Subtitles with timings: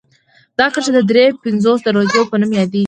[0.59, 2.79] دا کرښه د دري پنځوس درجو په نوم یادیږي